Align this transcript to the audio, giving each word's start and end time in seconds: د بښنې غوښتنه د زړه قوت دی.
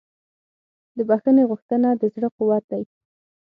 د 0.97 0.99
بښنې 1.09 1.43
غوښتنه 1.49 1.89
د 2.01 2.03
زړه 2.13 2.27
قوت 2.37 2.63
دی. 2.71 2.83